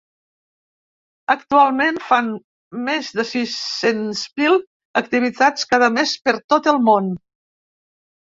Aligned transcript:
Actualment 1.33 1.99
fan 2.05 2.31
més 2.87 3.11
de 3.19 3.25
sis-cents 3.33 4.25
mil 4.43 4.57
activitats 5.03 5.69
cada 5.75 5.91
mes 5.99 6.17
per 6.25 6.35
tot 6.57 6.73
el 6.75 6.83
món. 6.89 7.13